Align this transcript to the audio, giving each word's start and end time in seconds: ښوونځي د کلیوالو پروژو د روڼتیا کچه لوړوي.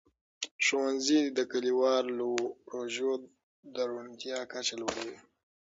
ښوونځي 0.65 1.21
د 1.37 1.39
کلیوالو 1.51 2.31
پروژو 2.67 3.11
د 3.73 3.75
روڼتیا 3.91 4.39
کچه 4.51 4.75
لوړوي. 4.81 5.17